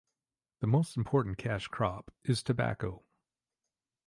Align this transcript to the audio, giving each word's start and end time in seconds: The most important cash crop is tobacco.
The 0.61 0.65
most 0.67 0.97
important 0.97 1.37
cash 1.37 1.67
crop 1.67 2.09
is 2.23 2.41
tobacco. 2.41 3.03